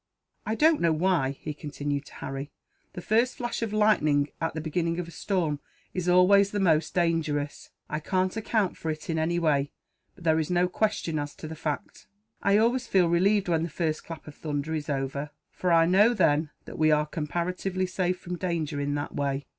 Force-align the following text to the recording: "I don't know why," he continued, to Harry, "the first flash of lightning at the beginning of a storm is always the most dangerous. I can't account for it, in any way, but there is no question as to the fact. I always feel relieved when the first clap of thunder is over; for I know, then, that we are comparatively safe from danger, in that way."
"I 0.47 0.55
don't 0.55 0.81
know 0.81 0.91
why," 0.91 1.29
he 1.41 1.53
continued, 1.53 2.05
to 2.07 2.15
Harry, 2.15 2.49
"the 2.93 3.03
first 3.03 3.35
flash 3.35 3.61
of 3.61 3.71
lightning 3.71 4.29
at 4.41 4.55
the 4.55 4.59
beginning 4.59 4.97
of 4.99 5.07
a 5.07 5.11
storm 5.11 5.59
is 5.93 6.09
always 6.09 6.49
the 6.49 6.59
most 6.59 6.95
dangerous. 6.95 7.69
I 7.87 7.99
can't 7.99 8.35
account 8.35 8.75
for 8.77 8.89
it, 8.89 9.11
in 9.11 9.19
any 9.19 9.37
way, 9.37 9.69
but 10.15 10.23
there 10.23 10.39
is 10.39 10.49
no 10.49 10.67
question 10.67 11.19
as 11.19 11.35
to 11.35 11.47
the 11.47 11.55
fact. 11.55 12.07
I 12.41 12.57
always 12.57 12.87
feel 12.87 13.09
relieved 13.09 13.47
when 13.47 13.61
the 13.61 13.69
first 13.69 14.03
clap 14.03 14.25
of 14.27 14.33
thunder 14.33 14.73
is 14.73 14.89
over; 14.89 15.29
for 15.51 15.71
I 15.71 15.85
know, 15.85 16.15
then, 16.15 16.49
that 16.65 16.79
we 16.79 16.89
are 16.89 17.05
comparatively 17.05 17.85
safe 17.85 18.19
from 18.19 18.37
danger, 18.39 18.79
in 18.79 18.95
that 18.95 19.13
way." 19.13 19.45